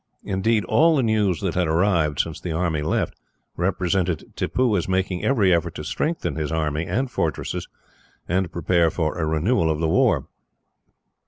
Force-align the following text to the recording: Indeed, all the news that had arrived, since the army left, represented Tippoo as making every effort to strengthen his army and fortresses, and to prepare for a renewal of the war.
Indeed, 0.23 0.65
all 0.65 0.95
the 0.95 1.03
news 1.03 1.41
that 1.41 1.53
had 1.53 1.67
arrived, 1.67 2.19
since 2.19 2.39
the 2.41 2.51
army 2.51 2.81
left, 2.81 3.13
represented 3.55 4.33
Tippoo 4.35 4.75
as 4.75 4.87
making 4.87 5.23
every 5.23 5.53
effort 5.53 5.75
to 5.75 5.83
strengthen 5.83 6.37
his 6.37 6.51
army 6.51 6.87
and 6.87 7.11
fortresses, 7.11 7.67
and 8.27 8.45
to 8.45 8.49
prepare 8.49 8.89
for 8.89 9.19
a 9.19 9.27
renewal 9.27 9.69
of 9.69 9.79
the 9.79 9.87
war. 9.87 10.25